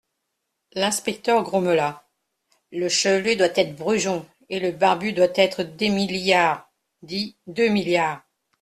L'inspecteur 0.73 1.43
grommela: 1.43 2.09
Le 2.71 2.89
chevelu 2.89 3.35
doit 3.35 3.55
être 3.55 3.75
Brujon, 3.75 4.25
et 4.49 4.59
le 4.59 4.71
barbu 4.71 5.13
doit 5.13 5.27
être 5.35 5.61
Demi-Liard, 5.61 6.67
dit 7.03 7.37
Deux-Milliards. 7.45 8.23